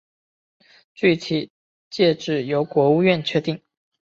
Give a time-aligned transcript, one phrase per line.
[0.95, 1.51] 具体
[1.91, 3.61] 界址由国务院确定。